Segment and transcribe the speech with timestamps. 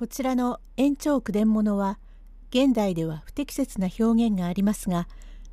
[0.00, 1.98] こちらの延長句伝物は
[2.48, 5.06] 現代では不適切な表現がありますが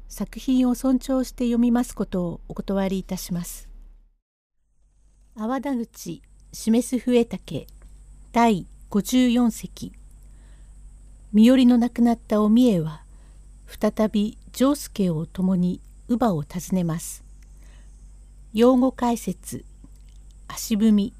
[0.07, 3.67] 作品を尊重して読みますことをお断りいたします。
[5.35, 6.21] 泡田口
[6.53, 7.67] 示す笛竹
[8.31, 9.91] 第54席
[11.33, 13.01] 身寄りの亡くなったお三重は
[13.65, 17.21] 再び丈介を共に乳母を訪ねます。
[18.53, 19.65] 用語解説
[20.47, 21.13] 足踏み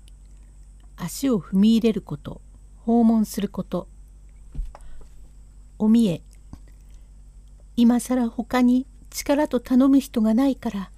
[0.95, 2.39] 足を踏み入れること
[2.87, 3.89] 訪問すること。
[5.77, 6.21] おみえ。
[7.75, 10.89] 今更他に力と頼む人がないから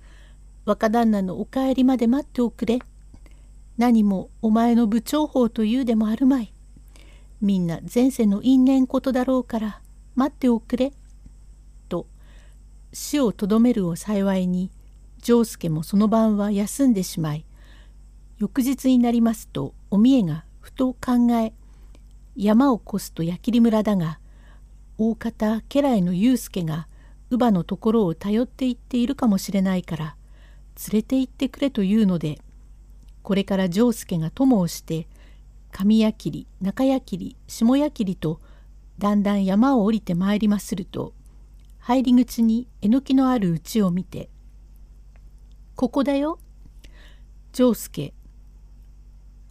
[0.65, 2.77] 若旦那のお帰りまで待っておくれ。
[3.79, 6.53] 何もお前の部長法というでもあるまい。
[7.41, 9.81] みんな前世の因縁ことだろうから
[10.13, 10.93] 待っておくれ。
[11.89, 12.05] と
[12.93, 14.69] 死をとどめるを幸いに
[15.23, 17.45] 丈介もその晩は休んでしまい
[18.37, 21.51] 翌日になりますとお三重がふと考え
[22.41, 24.17] 山を越すと矢切村だが
[24.97, 26.87] 大方家来の祐介が
[27.29, 30.15] 乳母のところを頼っていっているかもしれないから
[30.89, 32.39] 連れて行ってくれというので
[33.23, 35.09] これから丈介が友をして
[35.73, 38.39] 上矢切中矢切下矢切と
[38.97, 41.13] だんだん山を降りてまいりますると
[41.79, 44.29] 入り口にえのきのある家を見て
[45.75, 46.39] 「ここだよ」
[47.51, 48.13] 丈介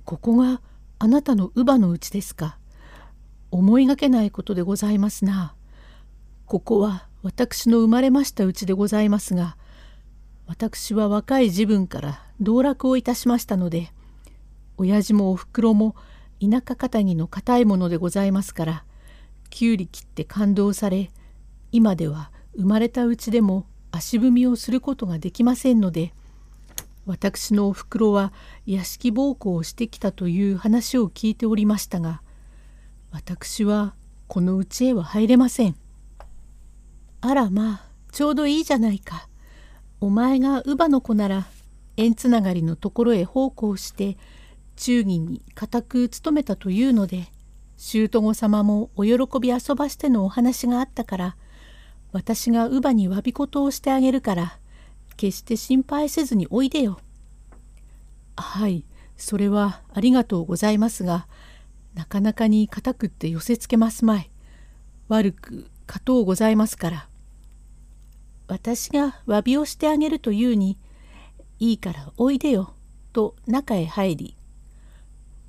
[0.06, 0.62] ここが
[0.98, 2.57] あなたの乳母の家ですか。
[3.50, 5.54] 思いがけないことでございますな。
[6.46, 9.56] ここは私の生まれましたうちでございますが、
[10.46, 13.92] 私は若い自分から道楽をいたしましたので、
[14.76, 15.94] 親父もおふくろも
[16.40, 18.84] 田舎かぎの固いものでございますから、
[19.50, 21.10] きゅうり切って感動され、
[21.72, 26.12] 今では生まれたうちでも足踏みをすることができませんので、
[27.06, 28.32] 私のおふくろは
[28.66, 32.22] 屋敷奉公をしてきたという話を聞いておりましたが、
[33.10, 33.94] 私は
[34.26, 35.76] この家へは入れません。
[37.20, 37.82] あらまあ
[38.12, 39.28] ちょうどいいじゃないか。
[40.00, 41.46] お前が乳母の子なら
[41.96, 44.16] 縁つながりのところへ奉公して
[44.76, 47.26] 忠義に固く務めたというので
[47.76, 51.36] 舅御様もお喜び遊ばしてのお話があったから
[52.12, 54.58] 私が乳母に詫び事をしてあげるから
[55.16, 57.00] 決して心配せずにおいでよ。
[58.36, 58.84] はい
[59.16, 61.26] それはありがとうございますが
[61.94, 64.30] なかなかに固くって寄せつけますまい。
[65.08, 67.08] 悪く勝とうございますから。
[68.46, 70.78] 私が詫びをしてあげるというに、
[71.58, 72.74] いいからおいでよ、
[73.12, 74.36] と中へ入り、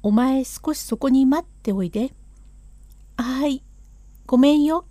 [0.01, 2.13] お前少しそこに待っておいで。
[3.17, 3.63] はい、
[4.25, 4.85] ごめんよ。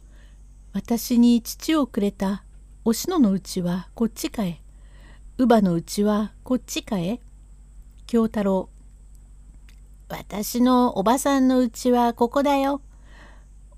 [0.72, 2.44] 私に父をくれた
[2.84, 4.60] おしののうちはこっちかえ。
[5.38, 7.20] 乳母のうちはこっちかえ。
[8.06, 8.68] 京太郎。
[10.08, 12.80] 私のおばさんのうちはここだよ。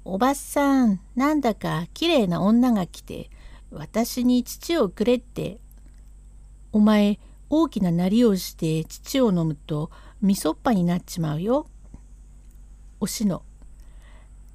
[0.04, 3.30] おばさん、なんだかきれいな女が来て、
[3.70, 5.58] 私に乳をくれって。
[6.72, 9.90] お前、大きななりをして乳を飲むと、
[10.22, 11.66] みそっぱになっちまうよ。
[13.00, 13.42] おしの。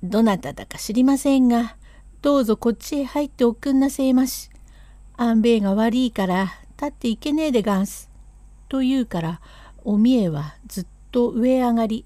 [0.01, 1.75] どなただか知りませんが、
[2.21, 4.49] どうぞこっちへ入っておくんなせいまし。
[5.17, 8.09] 安兵衛が悪いから立っていけねえでがんす。
[8.69, 9.41] と言うから、
[9.83, 10.85] おみえはずっ
[11.15, 12.03] と上上がり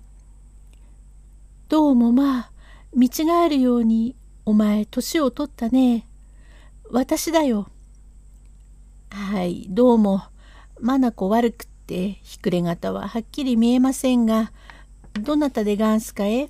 [1.68, 2.52] 「どうもまあ
[2.94, 4.16] 見違えるように
[4.46, 6.06] お前年を取ったね。
[6.92, 7.72] 私だよ」
[9.10, 10.22] はいどうも。
[10.80, 14.52] 眼悪くってひくれ方ははっきり見えませんが
[15.20, 16.48] どなたでがんすかえ？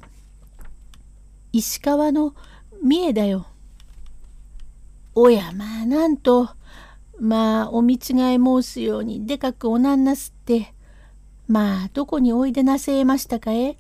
[1.53, 2.35] 石川の
[2.83, 3.47] 三重だよ。
[5.15, 6.49] おやまあなんと。
[7.21, 10.73] まあお見違い申すようにでかくおなんなすって。
[11.49, 13.75] まあどこにおいでなせえましたかえ？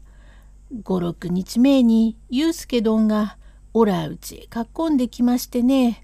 [0.83, 3.37] 五六日前に祐介どんが
[3.75, 6.03] おらうちへかっこんできましてね。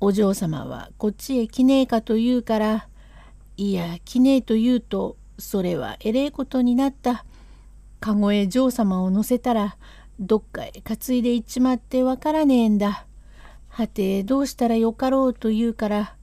[0.00, 2.88] お嬢様はこっちへ来ねえかと言うから
[3.56, 7.24] いや来ねえと言うとそれはえれえことになった。
[7.98, 9.78] 籠へ嬢様を乗せたら
[10.20, 13.06] どっかへ担いで行っちまってわからねえんだ。
[13.68, 16.16] はてどうしたらよかろうと言うから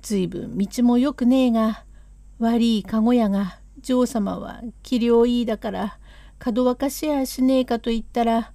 [0.00, 1.84] ずいぶん道もよくねえが
[2.38, 5.98] 悪い籠屋が嬢様は器量いいだから
[6.38, 8.52] かどわかしやしねえかと言ったら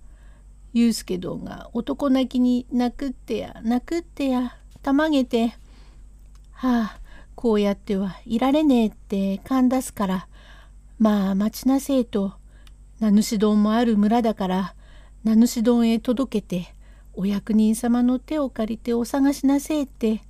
[0.73, 5.55] 祐介どんが男泣きに泣くってや泣くってやたまげて
[6.51, 6.99] はあ
[7.35, 10.27] こうやってはいられねえって勘出すから
[10.97, 12.33] まあ待ちなせえと
[12.99, 14.75] 名主丼もある村だから
[15.23, 16.73] 名主丼へ届けて
[17.13, 20.21] お役人様の手を借りてお探しなせえって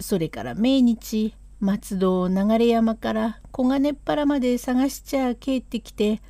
[0.00, 6.22] それから命日松戸を流山から黄金っ腹まで探しちゃ帰ってきて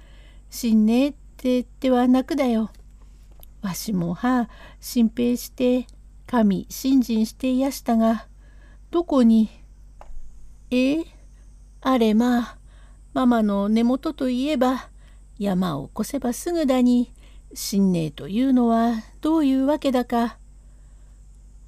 [0.49, 2.71] 死んねえってっては泣くだよ。
[3.61, 4.49] わしもは
[4.81, 5.87] 心配して
[6.27, 8.27] 神信心していやしたが
[8.91, 9.51] どこに？
[10.71, 11.05] え？
[11.81, 12.59] あれまあ
[13.13, 14.89] ママの根元といえば
[15.39, 17.13] 山を越せばすぐだに
[17.53, 20.39] 信念というのはどういうわけだか。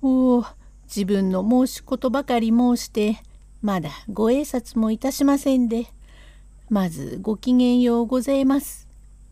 [0.03, 0.45] おお
[0.85, 3.23] 自分の申しことばかり申して
[3.63, 5.87] まだご挨拶もいたしませんで
[6.71, 8.89] まずごきげんようございます。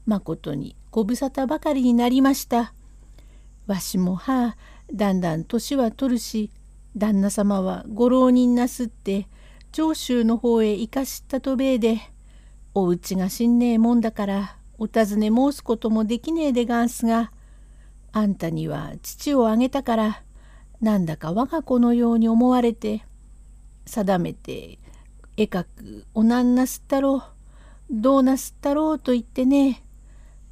[0.07, 2.73] まことにご無沙汰ばかりになりました。
[3.69, 4.57] わしもはあ
[4.93, 6.51] だんだん年は取るし
[6.97, 9.29] 旦那様はご浪人なすって
[9.71, 12.01] 長州の方へ行かしったとべえで
[12.75, 17.31] おうちがしんねえもんだからお尋ね申すこともできねえでがんすが
[18.13, 20.23] あんたには父をあげたから
[20.81, 23.05] なんだか我が子のように思われて
[23.89, 24.79] 定めて
[25.37, 26.07] 絵描く。
[26.15, 27.23] おなんなすったろう。
[27.91, 29.83] どうなすったろうと言ってね。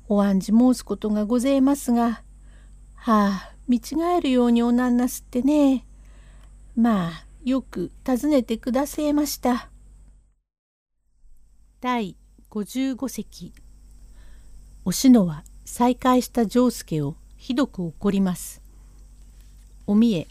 [0.09, 2.23] お案じ申すことがございますが。
[2.95, 5.85] はあ見違えるようにおなんなすってね。
[6.77, 9.71] まあよく尋ねてくださいました。
[11.81, 12.17] 第
[12.51, 13.53] 55席。
[14.85, 18.63] おしのは再会した丈介をひどく怒ります。
[19.87, 20.29] おみえ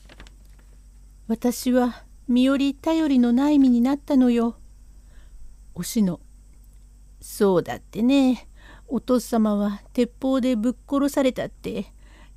[1.27, 4.57] 私は身寄り頼りのない身になったのよ。
[5.73, 6.19] おしの
[7.19, 8.47] そうだってね
[8.87, 11.85] お父様は鉄砲でぶっ殺されたって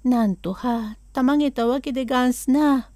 [0.05, 2.91] なんとはたまげたわけでがんすな。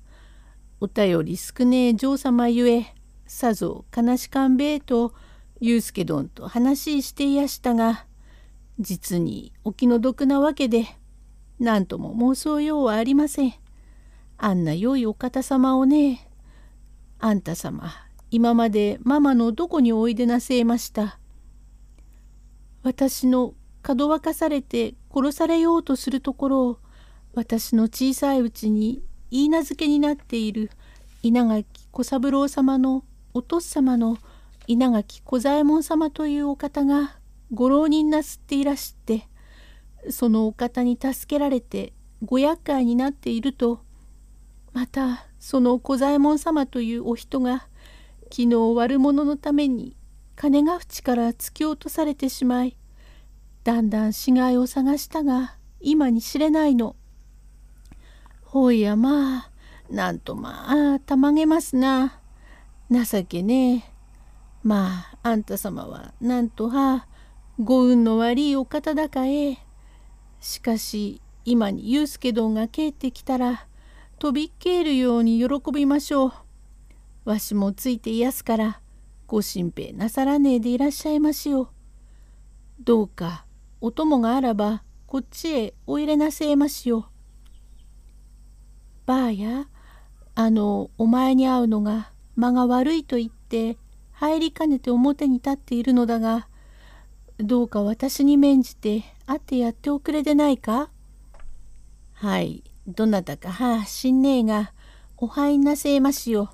[0.81, 2.87] お便り少ねえ嬢様ゆえ
[3.27, 5.15] さぞ悲しかんべえと
[5.61, 8.05] 祐介どんと話していやしたが
[8.81, 10.87] 実にお気の毒なわけで
[11.61, 13.55] 何とも妄想ようはありません。
[14.39, 16.32] あんな良いお方様をね
[17.25, 17.93] あんた様
[18.33, 21.21] 今までママのどこにおいでなせえました。
[22.83, 26.79] 私のかどわかされて殺されようとするところを
[27.35, 30.73] 私の小さいうちに言い名付けになっている
[31.23, 33.05] 稲垣小三郎様の
[33.35, 34.19] お父様の
[34.67, 37.19] 稲垣小左衛門様というお方が
[37.55, 39.29] ご浪人なすっていらして
[40.11, 41.93] そのお方に助けられて
[42.25, 43.85] ご厄介になっていると
[44.73, 47.67] またその小左衛門様というお人が
[48.31, 49.97] 昨日悪者のために
[50.37, 52.77] 金が淵から突き落とされてしまい
[53.65, 56.97] だんだん死骸を探したが今に知れないの。
[58.45, 59.51] ほいやまあ
[59.91, 62.21] なんとまあたまげますな。
[62.91, 63.83] 情けねえ。
[64.63, 67.07] まああんた様はなんとは
[67.59, 69.59] ご運の悪いお方だかえ。
[70.41, 73.67] しかし今に祐介どんが帰ってきたら
[74.23, 76.33] とびっけえるように喜びましょう。
[77.25, 78.81] わしもついていやすから
[79.27, 81.73] ご心配なさらねえでいらっしゃいましよ。
[82.79, 83.47] どうか
[83.81, 87.09] お供があらばこっちへお入れなせえましよ。
[89.07, 89.67] ばあや
[90.37, 93.77] あのお前に会うのが間が悪いと言って
[94.13, 96.47] 入りかねて表に立っているのだが
[97.39, 100.91] どうか私に免じて会ってやっておくれでないか？
[102.13, 104.73] はいどなたかはあしんねえが
[105.17, 106.51] お入んなせえましよ。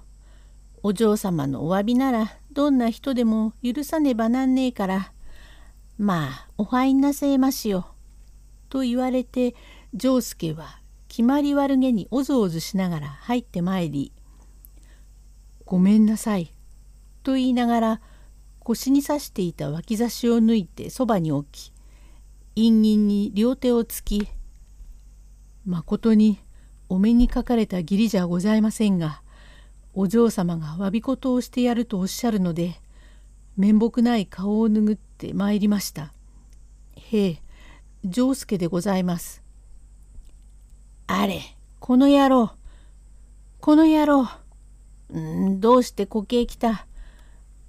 [0.82, 5.12] お嬢様のお詫びならどんな人でも許さねばなんねえから
[5.96, 7.94] まあお入んなせえましよ。
[8.68, 9.54] と言われて
[9.94, 14.12] 丈介は決まり悪げにおずおずしながら入ってまいり
[15.64, 16.52] 「ごめんなさい」
[17.24, 18.00] と言いながら
[18.60, 21.72] 腰に刺していた脇差しを抜いてそばに置き
[22.54, 24.28] 陰銀に両手をつき
[25.68, 26.38] まことに
[26.88, 29.20] お目にかかれた義理じゃございませんが
[29.92, 32.80] お嬢様が詫び事をしてやるとおっしゃるので
[33.58, 36.14] 面目ない顔を拭って参りました。
[36.94, 37.42] へえ
[38.04, 39.42] 丈介でございます。
[41.06, 41.42] あれ
[41.80, 42.52] この野郎。
[43.60, 44.26] この野郎。
[45.14, 46.86] んどうしてこけ来た。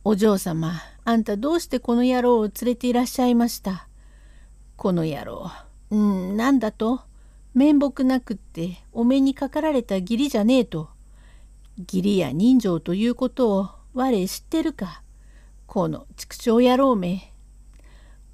[0.05, 3.89] お嬢様あんたどうしてこの野郎を連れていらっしゃいました。
[4.77, 5.51] この野郎。
[5.89, 7.08] うんなんだと？
[7.59, 10.91] 面目なくってお目にかかられた義理じゃねえと。
[11.77, 15.03] 義理や人情ということを我知ってるか。
[15.67, 17.33] この畜生野郎め。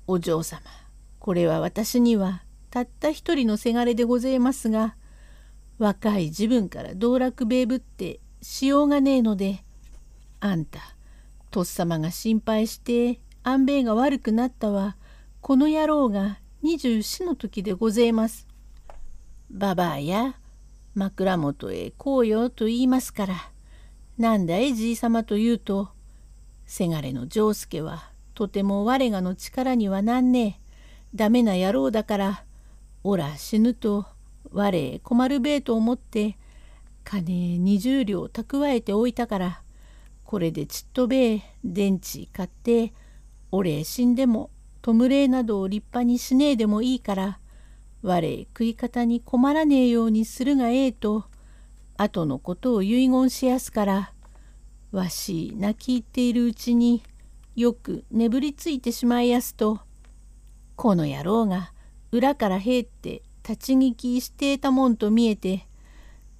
[0.05, 0.61] お嬢様、
[1.17, 4.95] これは私にはたった一人のせがれでございますが、
[5.79, 9.63] 若い自分から道楽べえぶってしようがねえので、
[10.39, 10.79] あんた、
[11.49, 14.97] とっさまが心配して安兵衛が悪くなったは、
[15.41, 18.47] この野郎が二十四の時でございます。
[19.55, 20.35] ばばあや
[20.95, 23.35] 枕元へこうよと言いますから
[24.17, 25.89] なんだいじいさまと言うと
[26.65, 30.65] せがれの丈介はとても我がの力にはなんねえ。
[31.15, 32.43] ダメな野郎だから
[33.01, 34.05] おら死ぬと
[34.51, 36.37] 我へ困るべえと思って
[37.05, 39.61] 金20両蓄えておいたから
[40.25, 42.91] これでちっとべえ電池買って
[43.51, 44.49] 俺死んでも
[44.81, 47.39] 弔いなどを立派にしねえでもいいから
[48.05, 51.25] 我食い方に困らねえようにするがええと
[51.97, 54.13] 後のことを遺言しやすから
[54.91, 57.01] わし泣き入っているうちに
[57.55, 59.79] よく眠りついてしまいやすと
[60.75, 61.71] この野郎が
[62.11, 65.65] 裏から入って立ち聞きしていたもんと見えて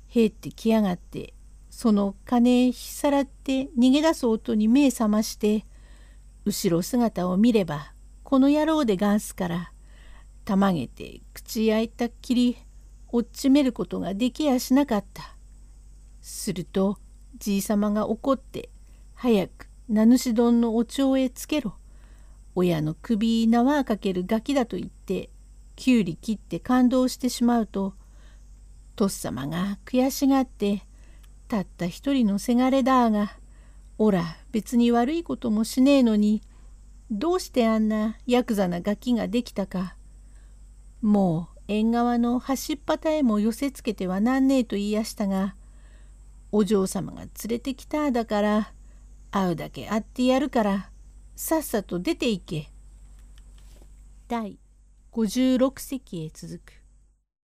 [0.09, 1.33] 入ってきやがって
[1.71, 5.65] その金引きさらって逃げ出す音に目覚まして
[6.45, 7.93] 後ろ姿を見れば
[8.23, 9.71] この野郎でがんすから
[10.45, 12.57] たまげて口開いたっきり
[13.09, 15.35] 落ちめることができやしなかった。
[16.21, 16.97] すると
[17.37, 18.69] じいさまが怒って
[19.13, 21.75] 早く名主丼のお蝶へつけろ。
[22.55, 25.29] 親の首縄かけるガキだと言って
[25.75, 27.95] きゅうり切って感動してしまうと
[28.95, 30.83] とっさまが悔しがって
[31.49, 33.33] たった一人のせがれだが
[33.97, 36.41] おら別に悪いこともしねえのに
[37.11, 39.97] どうしてあんなヤクザなガキができたか
[41.05, 45.55] もう縁側の端っ端へも寄せつけてはなんねえと言いやしたが
[46.51, 48.73] お嬢様が連れてきただから
[49.29, 50.89] 会うだけ会ってやるから
[51.35, 52.71] さっさと出ていけ。
[54.27, 54.57] 第
[55.11, 56.73] 56席へ続く